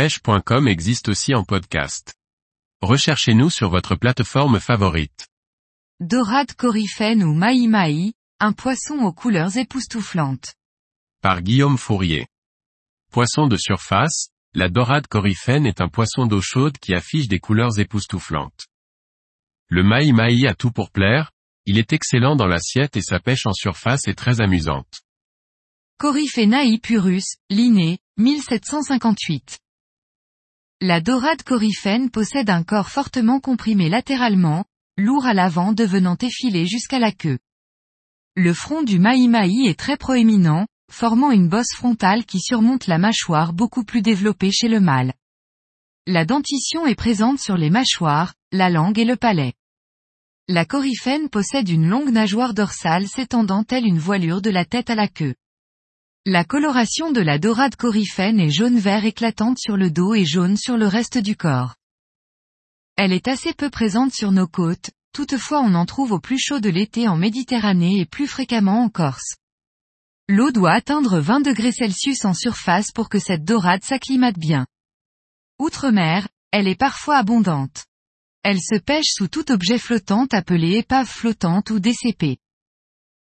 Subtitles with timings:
[0.00, 2.14] pêche.com existe aussi en podcast.
[2.80, 5.28] Recherchez-nous sur votre plateforme favorite.
[6.00, 10.54] Dorade coryphène ou maï-maï, un poisson aux couleurs époustouflantes.
[11.20, 12.28] Par Guillaume Fourier.
[13.12, 17.78] Poisson de surface, la dorade coryphène est un poisson d'eau chaude qui affiche des couleurs
[17.78, 18.68] époustouflantes.
[19.68, 21.30] Le maï-maï a tout pour plaire,
[21.66, 25.02] il est excellent dans l'assiette et sa pêche en surface est très amusante.
[25.98, 29.60] Coryphenae purus, Linné, 1758.
[30.82, 34.64] La dorade coryphène possède un corps fortement comprimé latéralement,
[34.96, 37.38] lourd à l'avant devenant effilé jusqu'à la queue.
[38.34, 43.52] Le front du maï-maï est très proéminent, formant une bosse frontale qui surmonte la mâchoire
[43.52, 45.12] beaucoup plus développée chez le mâle.
[46.06, 49.52] La dentition est présente sur les mâchoires, la langue et le palais.
[50.48, 54.94] La coryphène possède une longue nageoire dorsale s'étendant telle une voilure de la tête à
[54.94, 55.34] la queue.
[56.26, 60.76] La coloration de la dorade coryphène est jaune-vert éclatante sur le dos et jaune sur
[60.76, 61.76] le reste du corps.
[62.96, 66.60] Elle est assez peu présente sur nos côtes, toutefois on en trouve au plus chaud
[66.60, 69.36] de l'été en Méditerranée et plus fréquemment en Corse.
[70.28, 74.66] L'eau doit atteindre 20 degrés Celsius en surface pour que cette dorade s'acclimate bien.
[75.58, 77.86] Outre-mer, elle est parfois abondante.
[78.42, 82.36] Elle se pêche sous tout objet flottant appelé épave flottante ou DCP.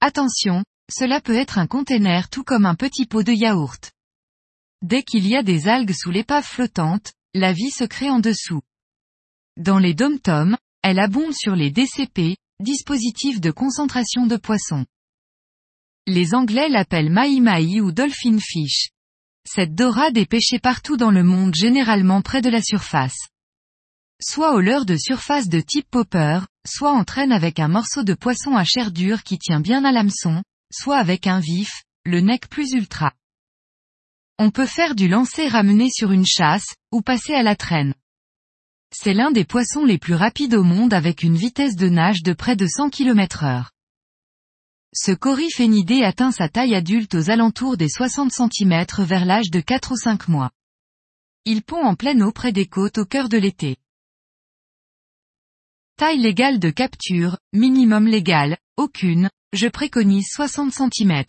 [0.00, 3.92] Attention, cela peut être un container tout comme un petit pot de yaourt.
[4.82, 8.60] Dès qu'il y a des algues sous l'épave flottante, la vie se crée en dessous.
[9.56, 14.84] Dans les dom-toms, elle abonde sur les DCP, dispositifs de concentration de poissons.
[16.06, 18.90] Les Anglais l'appellent maï-maï ou dolphin fish.
[19.48, 23.28] Cette dorade est pêchée partout dans le monde généralement près de la surface.
[24.22, 28.14] Soit au leurre de surface de type popper, soit en traîne avec un morceau de
[28.14, 30.42] poisson à chair dure qui tient bien à l'hameçon,
[30.74, 33.12] soit avec un vif, le nec plus ultra.
[34.38, 37.94] On peut faire du lancer ramené sur une chasse, ou passer à la traîne.
[38.92, 42.32] C'est l'un des poissons les plus rapides au monde avec une vitesse de nage de
[42.32, 43.70] près de 100 km heure.
[44.92, 49.92] Ce coryphénidé atteint sa taille adulte aux alentours des 60 cm vers l'âge de 4
[49.92, 50.50] ou 5 mois.
[51.44, 53.76] Il pond en pleine eau près des côtes au cœur de l'été.
[55.96, 61.24] Taille légale de capture, minimum légal, aucune, je préconise 60 cm.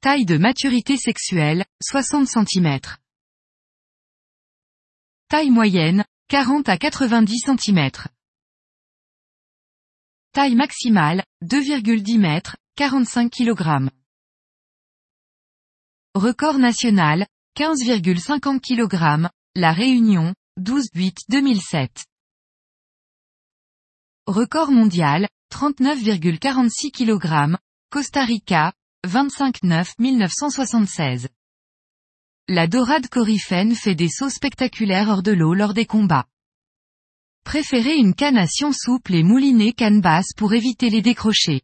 [0.00, 2.78] Taille de maturité sexuelle, 60 cm.
[5.28, 7.90] Taille moyenne, 40 à 90 cm.
[10.32, 12.40] Taille maximale, 2,10 m,
[12.76, 13.90] 45 kg.
[16.14, 17.26] Record national,
[17.58, 22.04] 15,50 kg, La Réunion, 12-8-2007.
[24.26, 27.56] Record mondial, 39,46 kg,
[27.90, 28.72] Costa Rica,
[29.06, 31.28] 25-9-1976.
[32.48, 36.26] La dorade coryphène fait des sauts spectaculaires hors de l'eau lors des combats.
[37.44, 41.62] Préférez une canne à sion souple et moulinée canne basse pour éviter les décrochés.